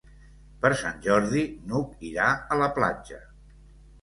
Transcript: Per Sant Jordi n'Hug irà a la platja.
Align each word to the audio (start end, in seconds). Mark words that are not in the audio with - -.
Per 0.63 0.71
Sant 0.79 0.97
Jordi 1.07 1.43
n'Hug 1.67 2.09
irà 2.09 2.31
a 2.57 2.59
la 2.63 2.71
platja. 2.79 3.21